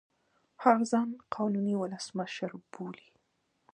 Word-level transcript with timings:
هغه 0.63 0.83
ځان 0.91 1.09
قانوني 1.35 1.73
اولسمشر 1.77 2.51
بولي. 2.71 3.09